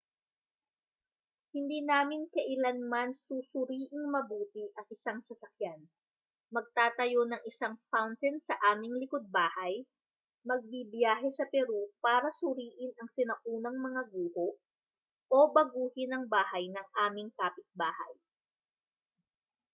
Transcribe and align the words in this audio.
hindi 1.55 1.79
namin 1.91 2.21
kailanman 2.35 3.11
susuriing 3.27 4.03
mabuti 4.15 4.63
ang 4.77 4.87
isang 4.95 5.19
sasakyan 5.27 5.81
magtatayo 6.55 7.21
ng 7.29 7.41
isang 7.51 7.73
fountain 7.93 8.35
sa 8.47 8.55
aming 8.73 8.93
likod-bahay 9.01 9.73
magbibiyahe 10.49 11.29
sa 11.37 11.45
peru 11.53 11.81
para 12.05 12.29
suriin 12.39 12.91
ang 12.97 13.09
sinaunang 13.17 13.77
mga 13.85 14.01
guho 14.13 14.47
o 15.29 15.37
baguhin 15.55 16.11
ang 16.17 16.25
bahay 16.35 16.63
ng 16.73 16.87
aming 17.05 17.29
kapitbahay 17.39 18.13